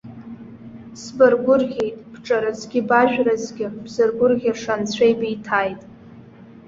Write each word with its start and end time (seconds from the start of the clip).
Сбыргәырӷьеит, 1.01 1.97
бҿаразгьы, 2.11 2.79
бажәразгьы 2.89 3.67
бзыргәырӷьаша 3.83 4.73
анцәа 4.77 5.05
ибиҭааит. 5.11 5.81